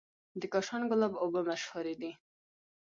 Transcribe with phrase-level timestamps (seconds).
[0.39, 2.11] د کاشان ګلاب اوبه مشهورې دي.